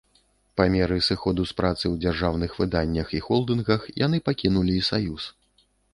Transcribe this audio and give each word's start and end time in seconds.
Па 0.59 0.65
меры 0.75 0.95
сыходу 1.07 1.41
з 1.49 1.55
працы 1.59 1.83
ў 1.83 1.95
дзяржаўных 2.05 2.55
выданнях 2.61 3.07
і 3.19 3.21
холдынгах 3.27 3.81
яны 4.07 4.17
пакінулі 4.31 4.73
і 4.79 4.87
саюз. 4.89 5.29